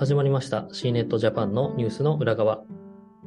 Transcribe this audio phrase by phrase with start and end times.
[0.00, 2.64] 始まりました CNET Japan のニュースの裏側。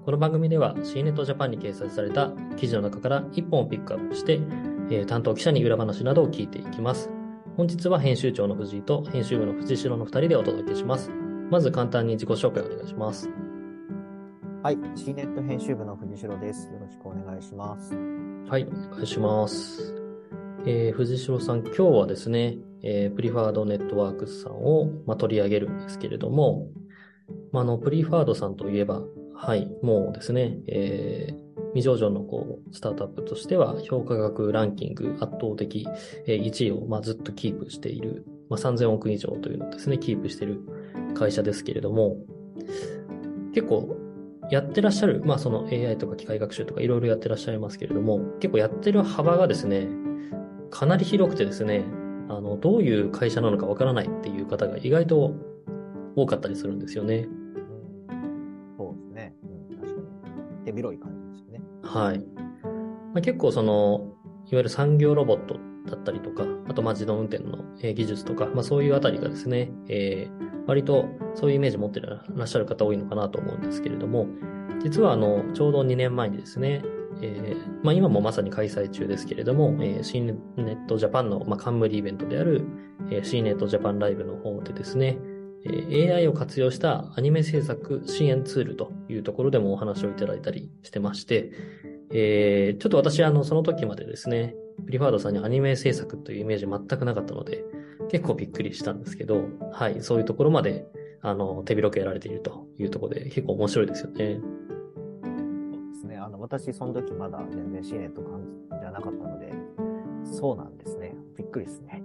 [0.05, 4.42] この番組では CNET Japan に掲載された記事の中から1本をピックアップして、
[4.89, 7.12] えー担当記者に裏話などを聞いていきます。
[7.57, 11.12] 本日は編集長の藤井と編集部の藤代の2人でお届けします。
[11.52, 13.30] まず簡単に自己紹介をお願いします。
[14.64, 16.70] はい、C ネット編集部の藤代です。
[16.70, 17.96] よろしくお願いします。
[18.50, 19.94] はい、お願いします。
[20.66, 26.68] えー藤代さん、今日はですね、えープリファードネットワークスさんを、まあ、取り上げるんですけれども、
[27.51, 29.01] まあ、あの、プリファードさんといえば、
[29.36, 31.43] はい、もうですね、えー
[31.74, 35.88] 未上場のこう、スタートアップとしては、評価額ランキング圧倒的、
[36.27, 40.59] 1位を、まあ、ずっとキープしている、まあ、3000億以上というのをですね、キープしている
[41.16, 42.17] 会社ですけれども、
[43.53, 43.97] 結構、
[44.52, 49.88] やってらっしゃる、まあその AI とか機械学習とかいろいろやってらっしゃいますけれども、結構やってる幅がですね、
[50.69, 51.86] かなり広くてですね、
[52.38, 55.33] あの、どういう会社なのかわからないっていう方が意外と
[56.16, 57.27] 多かったりするんですよね。
[57.27, 59.35] うん、そうですね。
[59.71, 60.66] うん、確かに。
[60.66, 61.61] 手広い感じですよね。
[61.83, 62.19] はい。
[63.13, 64.13] まあ、結構その、
[64.52, 65.55] いわゆる産業ロボット
[65.89, 71.05] だったりとか、あとまあ自動運転のえー技術とか、まあそういうあたりがですね、えー割と
[71.36, 74.27] そういうイメージ持ってらっしゃる方多いのかなと思うんですけれども、
[74.81, 76.83] 実はあの、ちょうど2年前にですね、
[77.22, 82.66] えーまあ今もまさに開催中ですけれども、えー、C ネットジャパンの、まあ、冠イベントである、
[83.11, 85.17] えー、C ネットジャパンライブの方でですね、
[85.66, 91.52] えー AI を活用したアニメ制作支援ツールというところでもお話をいただいたりしてまして、
[92.11, 94.55] えーちょっと私あの、その時までですね、
[94.86, 97.64] プリファードさんにアニメ制作というイメージ全くなかったので、
[98.09, 100.86] 結構びっくりしたんですけど、はい、そういうところまで、
[101.22, 104.39] あの、手広くやられているというところで結構面白いですよね。
[106.23, 108.41] あの、私、その時まだ全然 C ネット感
[108.79, 109.53] じゃなかったので、
[110.23, 111.13] そうなんですね。
[111.38, 112.02] びっくりですね。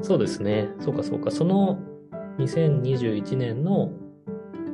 [0.00, 0.68] そうですね。
[0.80, 1.30] そうかそうか。
[1.30, 1.78] その
[2.38, 3.92] 2021年の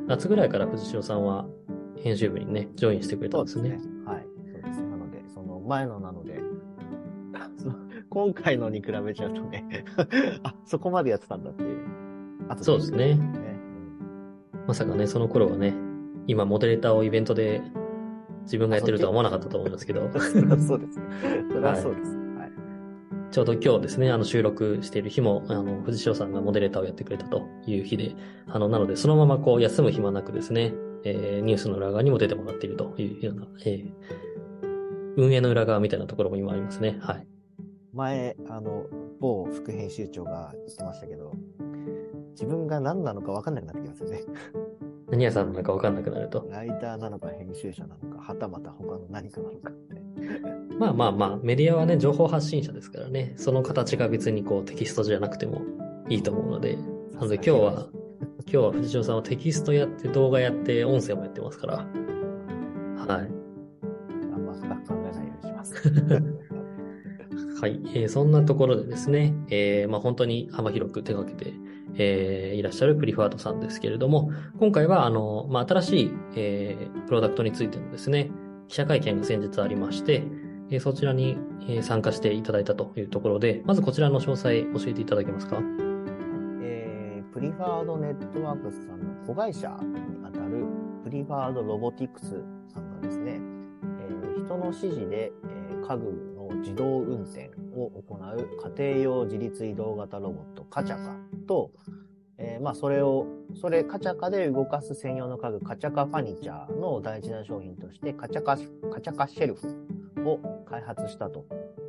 [0.07, 1.45] 夏ぐらいから藤代さんは
[1.97, 3.79] 編集部にね、ジョインしてくれたんですね。
[4.05, 4.25] はい。
[4.51, 4.81] そうです。
[4.81, 6.39] なので、その前のなので、
[8.09, 9.85] 今回のに比べちゃうとね、
[10.41, 11.77] あ、そこまでやってたんだっていう。
[12.47, 13.13] あとそうですね。
[13.15, 13.59] ね
[14.65, 15.75] まさかね、その頃はね、
[16.25, 17.61] 今モデレーターをイベントで
[18.49, 21.05] 自分がやってるとは思わなかったと思いますけど、 そうですね。
[21.49, 22.17] それはそうです。
[22.17, 22.51] はい。
[23.31, 28.15] ちょうど今日ですね、あの収録している日も、あの、藤代さんがモデレーターをやってくれたという日で、
[28.47, 30.73] あの、なのでそのままこう休む暇なくですね、
[31.03, 34.29] えーニュースの裏側にも出てもらっているというような、えー
[35.17, 36.97] 運営の裏側みたいなところも今ありますね。
[37.01, 37.27] はい。
[37.93, 38.85] 前、あの、
[39.19, 41.33] 某副編集長が言ってましたけど、
[42.31, 44.21] 自分が何なのか分かんなくなってきますよね。
[45.11, 46.47] 何屋さんなのかわかんなくなると。
[46.51, 50.01] ライターなのか編集者なのか、はたまた他の何かなのかって。
[50.77, 55.61] まあまあまあ、メディアはね、情報発信者ですからね、その形が別にこうテキストじゃなくても
[56.09, 56.77] いいと思うので、
[57.13, 57.87] なので今日は、
[58.45, 63.31] 今日は藤代さんはテキストやって動画やって音声もやってますから、はい。
[64.33, 65.73] あんま深く考えないようにします。
[67.59, 67.81] はい。
[67.93, 71.53] えーそんなところでですね、えーまあ本当に幅広く手掛けて、
[71.95, 78.31] えーいらっしゃるプリファードさんですけれども、今回はあの、まあ新しい、えープロダクトについてのですね、
[78.67, 80.23] 記者会見が先日ありまして、
[80.69, 85.61] えーそちらに、えー参加していただいたというところで、まずこちらの詳細教えていただけますか？
[86.61, 90.65] えープリファードネットワークスさんの子会社にあたる
[91.03, 92.41] プリファードロボティクス
[92.73, 93.39] さんがですね、
[93.99, 96.11] えー人の指示で、えー家具の
[96.57, 101.15] 自動運転を行う家庭用自立移動型ロボットカチャカ
[101.47, 101.71] と、
[102.37, 109.67] えーまあそれを、それカチャカで動かす専用の家具カチャカファニチャーの大事な商品としてカチャカ、カチャカシェルフ
[110.25, 111.45] を開発したと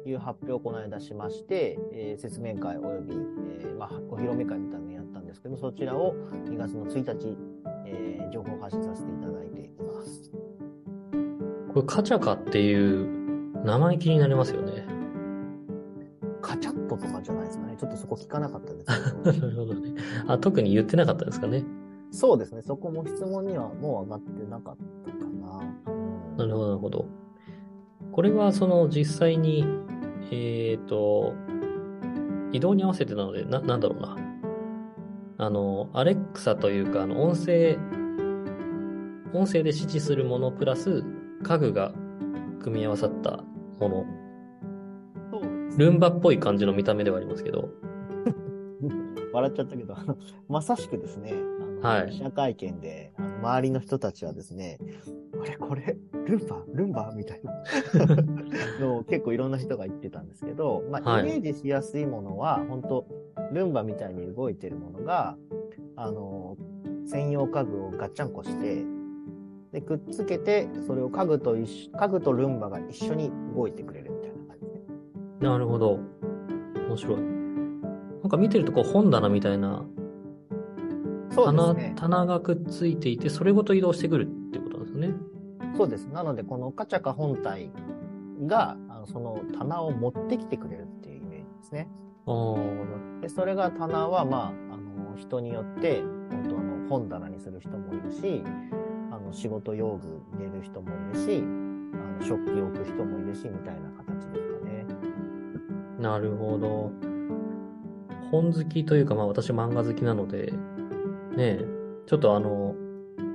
[0.06, 6.15] いう発表をこの間しまして、えー説明会および、えーまあ、お披露目会みたいなのやったんですけど、そちらを
[6.47, 7.37] 2月の1日、
[7.87, 10.31] えー情報発信させていただいています。
[11.72, 13.19] これカチャカっていう
[13.65, 14.87] 名前気になりますよね。
[16.43, 17.76] カチャットとかじゃないですかね。
[17.78, 19.33] ちょっとそこ聞かなかったですけど。
[19.47, 19.95] なるほどね。
[20.27, 21.65] あ、特に言ってなかったですかね。
[22.10, 22.62] そうですね。
[22.62, 25.92] そこも質問にはもう上がってなかったかな。
[25.92, 26.01] うん
[26.36, 27.07] なるほど、なるほど。
[28.12, 29.65] これはその実際に、
[30.33, 31.34] えっ、と、
[32.53, 34.16] 移動に合わせてなので、な、なんだろうな。
[35.39, 37.78] あの、アレクサというか、あの、音声、
[39.33, 41.04] 音声で指示するものプラス
[41.42, 41.92] 家具が
[42.60, 43.45] 組み合わさった
[43.80, 44.06] もの。
[45.77, 47.71] ルンバっぽい感じの見た目ではありますけど。
[49.32, 50.16] 笑っちゃったけど、あの、
[50.48, 51.32] まさしくですね、
[51.82, 52.10] あの、はい。
[52.10, 54.78] 記者会見で、あの周りの人たちはですね、
[55.41, 55.97] あれこれ、
[56.27, 56.62] ルンバ？
[56.74, 57.12] ルンバ？
[57.16, 57.53] みたいな。
[58.80, 61.22] のを結構いろんな人が言ってたんですけど、まあ、はい。
[61.22, 63.06] イメージしやすいものは、本当
[63.53, 65.36] ルンバみたいに動いてるものが、
[65.97, 66.56] あの、
[67.06, 68.84] 専用家具をガッチャンコして、
[69.72, 75.48] で、くっつけて、それを家具と一緒、家具とルンバが一緒に動いてくれるみたいな感じで。
[75.48, 75.98] なるほど。
[76.88, 77.20] 面白い。
[78.22, 79.84] なんか見てるとこう本棚みたいな
[81.30, 81.92] そうです棚,、ね。
[81.96, 85.14] 棚がくっついていて、それごと移動してくるってことなんですよね。
[85.76, 86.06] そうです。
[86.06, 87.70] なので、このカチャカ本体
[88.46, 91.88] が、あのその棚を持ってきてくれるっていうイメージですね。
[92.26, 98.90] ああ、で、それが棚は、まあ、あの、人によって、本当あの、本棚にする人もいるし、あ
[99.30, 104.86] の、仕事用具入れる人もいるし、あの、食器置く人もいるし、みたいな形ですかね。
[105.98, 106.92] なるほど。
[108.30, 110.53] 本好きというか、まあ私漫画好きなので、
[111.36, 111.65] ねえ、
[112.06, 112.74] ちょっとあの、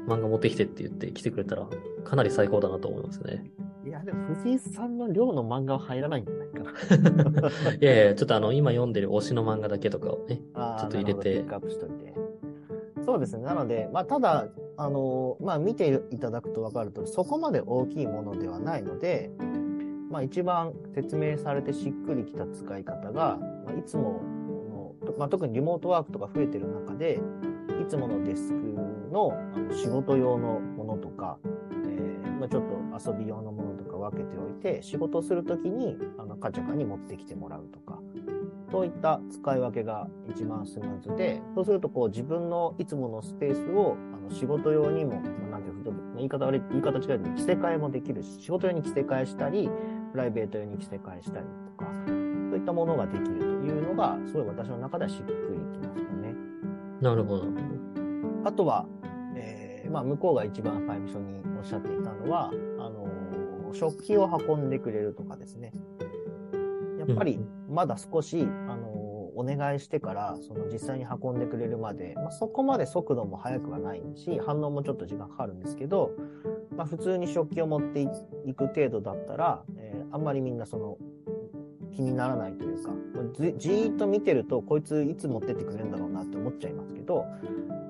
[0.07, 1.67] 漫画持ってきてって言って来てくれたら、
[2.03, 3.51] かなり最高だなと思いますね。
[3.85, 7.49] いや、でも藤井さんの量の漫画は入らないんじゃないかな。
[7.79, 12.14] いやいや、ちょっとあの、今読んでる推しの漫画だけとかをね、ちょっと入れてピックアップしといて。
[13.05, 13.43] そうですね。
[13.43, 14.47] なので、まあ、ただ、
[14.77, 19.31] あの、まあ、見ていただくと分かると、そこまで大きいものではないので、
[20.09, 24.21] まあ、一番説明されてしっくりきた使い方が、まあ、いつも
[25.03, 27.19] の、まあ、特にリモートワークとか増えてる中で、
[27.81, 28.55] いつものデスク
[29.11, 37.94] のあの仕事用のものとか、えーまあ、ちょっと遊び用のものとか分けておいて、仕事するときに、あの、カチャカに持ってきてもらうとか、
[38.75, 45.13] そういった使い分けが一番スムーズで、そうするとこう自分のいつものスペースをあの仕事用にも、
[45.49, 49.69] なんていうか言い方悪い、言い方違うけど、着せ替えもできるし、仕事用に着せ替えしたり、
[50.11, 51.45] プライベート用に着せ替えしたり
[51.77, 52.15] とか、そう
[52.57, 56.35] いったものができるというのが、すごい私の中ではしっくりきましたね。
[56.99, 57.45] なるほど。
[58.43, 58.85] あとは、
[59.37, 63.25] えーまあ、向こうが一番最初におっしゃっていたのは、あのー
[63.75, 65.73] 食器を運んでくれるとかですね。
[67.07, 68.93] やっぱり、まだ少し、あの
[69.37, 76.11] お願いしてから、その実際に運んでくれるまで、まあ、そこまで速度も速くはないし、反応もちょっと時間かかるんですけど、
[76.75, 80.97] まあ、普通に食器を持っていく程度だったら、えーあんまりみんなその、
[81.93, 82.91] 気にならないというか、
[83.57, 87.25] じーっと見てると、こいついつ持ってってくれるんだろうなって思っちゃいますけど、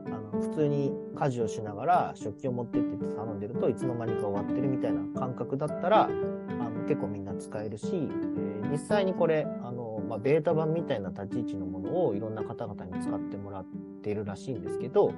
[0.08, 13.66] あの普通に家事をしながら食器を持ってってって頼んでるといつの間にか終わってるみたいな感覚だったらあの結構みんな使えるし、え実際にこれあの、まあ、ベータ版みたいな立ち位置のものをいろんな方々に使ってもらっ
[14.04, 15.14] ているらしいんですけど、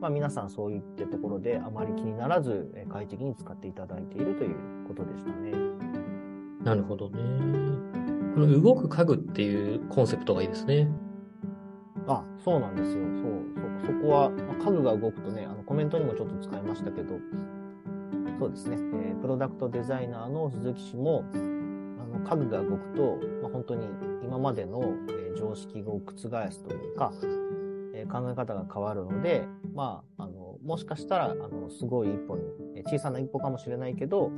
[0.00, 4.56] まあ、皆さんそういったところであまり気にならずえー快適に使っていただいているという
[4.88, 5.52] ことでしたね。
[6.64, 7.16] なるほどね。
[8.34, 10.88] この動く家具っていうコンセプトがいいですね。
[12.06, 13.04] あ、そうなんですよ。
[13.04, 17.18] そう、そ、そこは、まあ家具が動くとね、あの、コメントにもちょっと使いましたけど、
[18.38, 21.36] そうですね、えープロダクトデザイナーの鈴木氏も、あ
[22.18, 23.86] の、家具が動くと、まあ、本当に
[24.22, 26.16] 今までの、えー常識を覆
[26.50, 27.12] すというか、
[27.94, 32.42] えー考え方が変わるので、まあ、あの、もしかしたら、あの、すごい一歩に、
[32.76, 34.30] えー小さな一歩かもしれないけど、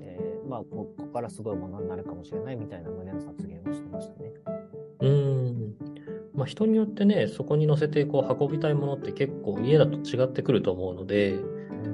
[0.00, 4.32] えーまあこ、ここからすごいものになるかもしれないみたいな胸の発言をしてましたね。
[5.00, 5.74] うーん。
[6.34, 11.38] まあ人によってね、そこに乗せてこう運びたいものって結構家だと違ってくると思うので、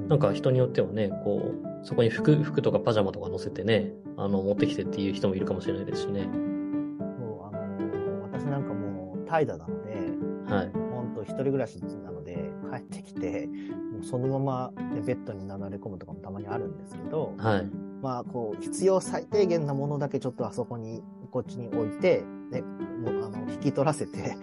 [0.07, 6.25] なんか人によってはね、こう、そこに服、服とかパジャマとか乗せてね、あの、持ってきてっていう人もいるかもしれないですしね。
[6.25, 10.71] もう、あの私なんかもう怠惰なので、はい。
[10.73, 17.69] 本当一人暮らしなので、帰ってきて、もうそのまま、ね、ベッドになだれ込むとかもたまにあるんですけど、はい。
[18.01, 24.35] まあ、こう、必要最低限なものだけちょっとあそこに、こっちに置いて、ね、もうあの、引き取らせて、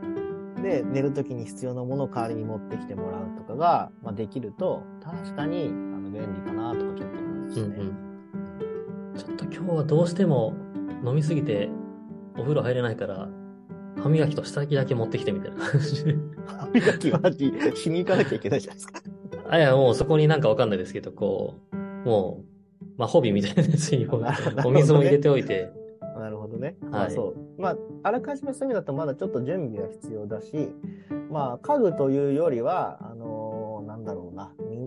[0.62, 5.72] で、寝るときに必要なものを代わりに持ってきてもらうとかが、まあ、できると、確かに、
[6.10, 7.76] 便利かなとかちょっと思いましたね。
[7.78, 9.16] うんうん。
[9.16, 10.54] ちょっと今日はどうしても
[11.04, 11.70] 飲みすぎて
[12.36, 13.28] お風呂入れないから、
[14.02, 16.16] 歯磨きと下着だけ持ってきてみたいな感じで。
[16.46, 17.20] 歯磨きは
[17.74, 19.00] ししに行かなきゃいけないじゃないですか。
[19.48, 21.76] あ、いや、もうそこになんかわかんないですけど、こう、
[22.08, 22.44] も
[22.82, 24.06] う、まあ、ホビーみたいなやつに
[24.64, 25.72] お水も入れておいて、
[26.18, 26.76] なるほどね。
[26.82, 27.60] はいまあそう。
[27.60, 30.70] まあ、あらかじめそういう意味だとまだちょっと準備が必要だし、
[31.30, 33.09] まあ、家具というよりは、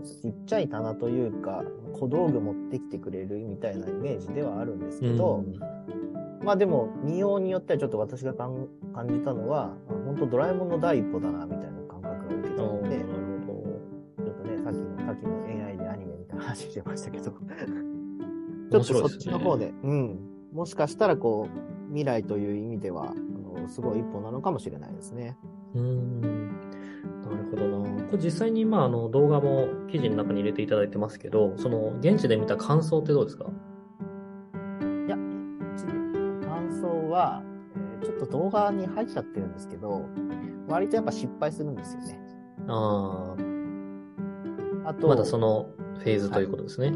[0.04, 5.60] ちっちゃい棚というか、小道具持ってきてくれるみたいなイメージではあるんですけど、うん
[6.44, 8.68] まあでも、見ようによってはちょっと私が感
[9.08, 9.74] じたのは、
[10.06, 17.36] 本当ドラえもんの第一歩だな、みたいな感覚が受けたので、おーなるほちょっとね、さっきの、さっきの AI でアニメみたいな話してましたけど、ちょっ
[18.72, 18.80] ど。
[18.80, 20.20] とそっちの方で、うん。
[20.52, 23.14] もしかしたらこう、未来という意味では、あ
[23.62, 25.38] の、すごい一歩なのかもしれないですね。
[25.76, 26.33] うーん。
[28.14, 33.46] これ実際に、まあ、あの、動画も記事の中に入れていただいてますけど、その、現地で見た感想ってどうですか？
[35.08, 37.42] いや、感想は、
[37.76, 40.06] えーちょっと動画に入っちゃってるんですけど、
[40.68, 42.20] 割とやっぱ失敗するんですよね。
[42.68, 43.36] あ
[44.86, 46.94] あ、あと、まだそのフェーズということですね。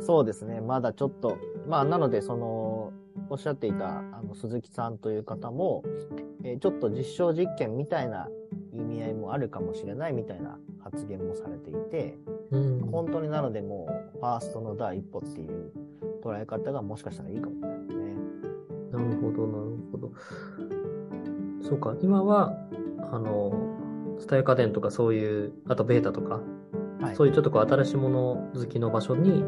[0.00, 0.60] そうですね。
[0.60, 2.92] まだちょっと、まあ、なので、その、
[3.30, 5.82] おっしゃっていた、あの、鈴木さんという方も、
[6.44, 8.28] えーちょっと実証実験みたいな
[8.78, 12.16] 意味合いもあるかもしれないみたいな発言もされていて、
[12.50, 12.80] うん。
[12.90, 15.72] 本当になのでもう、ファーストの第一歩っていう
[16.22, 18.14] 捉え方がもしかしたらいいかもしれないですね。
[18.92, 20.12] なるほど、なるほど。
[21.62, 22.56] そうか、今は、
[23.10, 23.52] あの、
[24.18, 26.40] スタイル家電とかそういう、あとベータとか、
[27.00, 27.16] はい。
[27.16, 29.44] そういうちょっとこう新しいもの好きの場所に、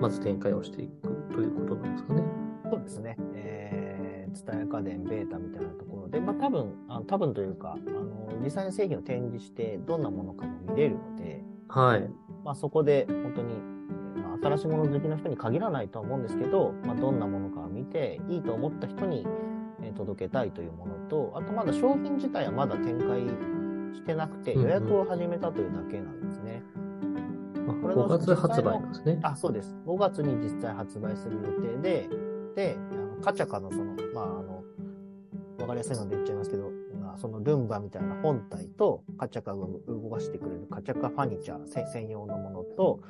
[0.00, 2.22] まず展開をしていくということなんですかね。
[2.70, 3.16] そうですね。
[3.34, 12.10] えー、伝え家電、ベータみたいなところで、まあ多分、あの多分というか、あの、実際に製品を展示して、どんなものかも見れるので、はい。
[12.44, 13.54] まあそこで本当に、
[14.22, 19.26] まあ、新しいもの好きの人に限らないとは思うんですけど、まあどんなものかを見て、いいと思った人に
[19.82, 23.20] えー届けたいというものと、あとまだ商品自体はまだ展開
[23.94, 26.62] してなくて、うんうん予約を始めたというだけなんですね。
[27.68, 29.18] あこれの5月発売なんですね。
[29.22, 29.76] あ、そうです。
[29.86, 32.08] 5月に実際発売する予定で、
[32.56, 34.49] で、あのカチャカのその、まあ、あの、
[35.60, 43.00] わかりやすいので言っちゃいますけど、まあ、そのルンバみたいな本体と、カチャカが動かしてくれるカチャカファニチャーせ専用のものと、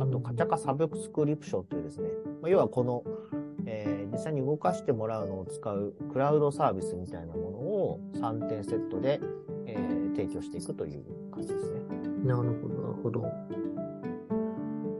[0.00, 2.08] あとカチャカサブスクリプションというですね、
[2.42, 3.04] まあ、要はこの、
[3.66, 9.20] えー実際に動かしてもらうのを使うクラウドサービスみたいなものを3点セットで、
[9.66, 11.80] えー提供していくという感じですね。
[12.24, 13.24] なるほど、なるほど。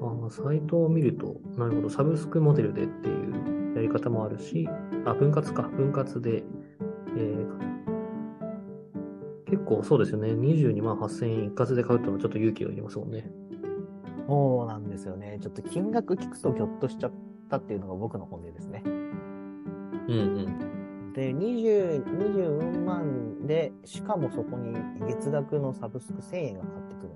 [0.00, 4.68] ああ、サイトを見ると、なるほど、サブスクモデルでっていうやり方もあるし、
[5.04, 6.44] あ、分割か、分割で、
[7.16, 7.68] えー
[9.48, 13.30] 結構そうですよね、22万8000円一括で買うっていうのはちょっと勇気がいりますもんね。
[14.26, 15.38] そうなんですよね。
[15.40, 17.12] ちょっと金額聞くとギョッとしちゃっ
[17.48, 18.82] たっていうのが僕の本音ですね。
[18.84, 18.92] うん
[20.10, 20.14] う
[21.10, 21.12] ん。
[21.14, 27.14] で、20、24万で、しかもそこに月額のサブスク1000円がかかってくるの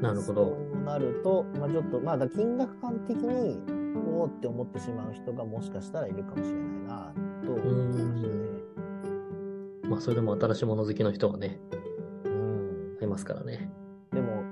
[0.00, 0.44] で、なるほど。
[0.46, 3.58] そうなると、まあちょっと、まあだ金額感的に、
[4.06, 7.12] おおって思ってしまう人がもしかしたらいるかもしれないな、
[7.44, 8.34] と思いましたね。
[9.88, 11.60] まあ、それでも新しいもの好きの人はね、
[12.24, 12.98] うん。
[13.02, 13.70] いますからね。
[14.12, 14.42] でも、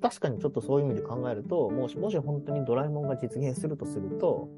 [0.00, 4.48] 確かにちょっとそういう意味で考えると、もし、もし本当にドラえもんが実現するとすると、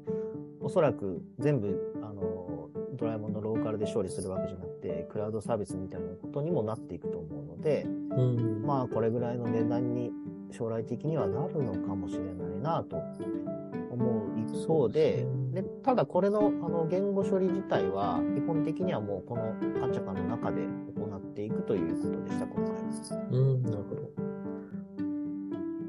[0.61, 8.63] おそらく全部、あの、ドラえもんのローカルで勝利するわけじゃなくて、クラウドサービスみたいなことにもなっていくと思うので、うん。
[8.65, 10.11] まあ、これぐらいの値段に
[10.51, 12.97] 将来的にはなるのかもしれないなと
[13.91, 20.61] 思う一方で、でただこれのあの言語処理自体は、基本的にはもうこのカチャカの中で
[20.95, 22.73] 行っていくということでした、今回。
[23.31, 24.29] うん、なるほど。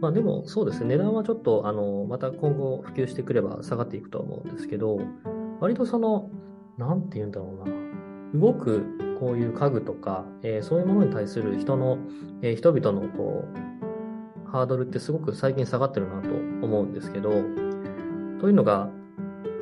[0.00, 4.98] まあでもそうですね、値段はちょっと、あの、また今後普及してくれば下がっていくとは思うんですけど、
[5.60, 6.30] 割とその、
[6.78, 8.82] なんて言うんだろうな、動く
[9.20, 11.98] こういう家具とか、えーそういうものに対する人の、
[12.40, 13.69] えー人々のこう、
[14.52, 17.30] ハードルってすごく最近下がってるなと思うんですけど、
[18.40, 18.90] というのが、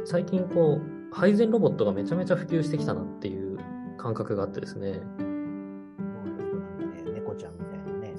[0.05, 3.59] 最近こう、配膳ロボットがめちゃめちゃ普及してきたなっていう
[3.99, 5.01] 感覚があってですね、
[7.15, 8.15] 猫ちゃんみたいなね。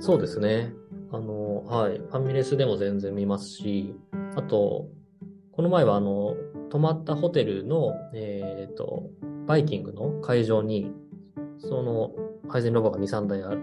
[0.00, 0.38] そうです。
[0.38, 0.72] ね。
[1.10, 1.98] あの、はい。
[1.98, 3.94] ファミレスでも全然見ますし、
[4.36, 4.88] あと、
[5.52, 6.36] この前はあの、
[6.70, 9.10] 泊まったホテルの、えっ、と、
[9.46, 10.92] バイキングの会場に、
[11.58, 12.12] その、
[12.48, 13.62] 配膳ロボが2、3台ある、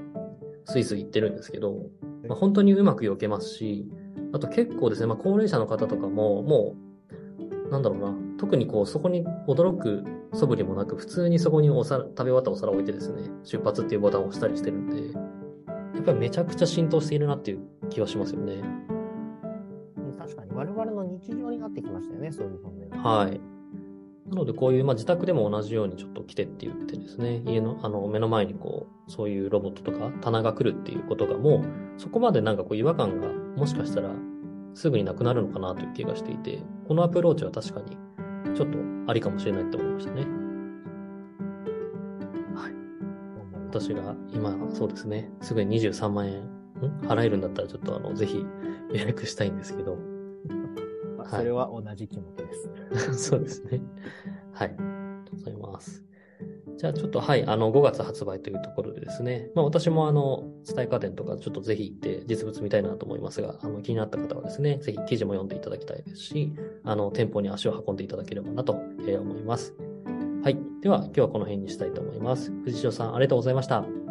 [0.65, 1.89] スイスイ行ってるんですけど、
[2.27, 3.87] まあ、本当にうまく避けますし、
[4.33, 6.75] あと結構ですね、まあ、高齢者の方とかも、も
[7.67, 10.03] う、なんだろうな、特にこう、そこに驚く
[10.33, 18.55] 素振りもなく、普通にそこにお皿、食べ終わったお皿を置いてですね、出発っていうボタンを押したりしてるんで、やっぱりめちゃくちゃ浸透しているなっていう気はしますよね。
[18.55, 22.89] うん確かに我々の日常になってきましたよね、そういう本で。
[22.89, 23.52] はい。
[24.25, 31.63] なので、こういう、まあ、自宅でも同じようにちょっと来てって言ってですね、家の、あの、目の前にこう、そういうロボットとか棚が来るっていうことがもう、
[31.97, 33.27] そこまでなんかこう違和感が
[33.57, 34.11] もしかしたら
[34.73, 37.97] すぐになくなるのかなという気がしていて、このアプローチは確かに
[38.55, 38.77] ちょっと
[39.07, 40.21] ありかもしれないって思いましたね。
[42.55, 42.73] はい。
[43.69, 46.99] 私が今、そうですね、すぐに23万円、ん？
[47.07, 48.45] 払えるんだったらちょっとあの、ぜひ
[48.93, 50.12] 予約したいんですけど、まあ
[51.37, 52.53] それは同じ気持ちで
[53.13, 53.23] す。
[53.29, 53.81] そうですね。
[54.51, 54.67] はい。
[54.69, 54.83] ありが
[55.25, 56.03] とうございます。
[56.77, 68.75] じゃあちょっとはい、あの、5月発売というところでですね、まあ私もあの、伝え家電とかちょっとぜひ行って実物見たいなと思いますが、あの、気になった方はですね、ぜひ記事も読んでいただきたいですし、あの、店舗に足を運んでいただければなと
[69.07, 69.75] えー思います。
[70.43, 70.57] はい。
[70.81, 72.51] では、今日はこの辺にしたいと思います。
[72.65, 74.02] 藤代さん、ありがとうございました。